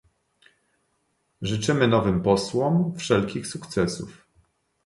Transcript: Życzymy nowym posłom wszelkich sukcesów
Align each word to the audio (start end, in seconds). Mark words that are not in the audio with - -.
Życzymy 1.41 1.87
nowym 1.87 2.21
posłom 2.21 2.95
wszelkich 2.97 3.47
sukcesów 3.47 4.25